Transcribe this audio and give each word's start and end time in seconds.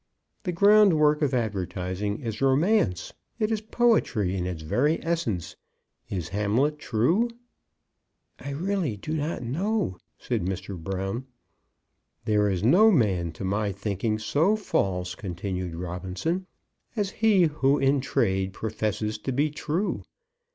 The 0.45 0.51
groundwork 0.51 1.21
of 1.21 1.31
advertising 1.35 2.21
is 2.21 2.41
romance. 2.41 3.13
It 3.37 3.51
is 3.51 3.61
poetry 3.61 4.35
in 4.35 4.47
its 4.47 4.63
very 4.63 4.97
essence. 5.05 5.55
Is 6.09 6.29
Hamlet 6.29 6.79
true?" 6.79 7.29
"I 8.39 8.49
really 8.49 8.97
do 8.97 9.13
not 9.13 9.43
know," 9.43 9.99
said 10.17 10.41
Mr. 10.43 10.75
Brown. 10.75 11.27
"There 12.25 12.49
is 12.49 12.63
no 12.63 12.89
man, 12.89 13.31
to 13.33 13.43
my 13.43 13.71
thinking, 13.71 14.17
so 14.17 14.55
false," 14.55 15.13
continued 15.13 15.75
Robinson, 15.75 16.47
"as 16.95 17.11
he 17.11 17.43
who 17.43 17.77
in 17.77 18.01
trade 18.01 18.53
professes 18.53 19.19
to 19.19 19.31
be 19.31 19.51
true. 19.51 20.01